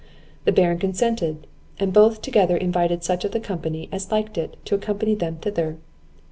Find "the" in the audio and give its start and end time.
0.45-0.51, 3.33-3.39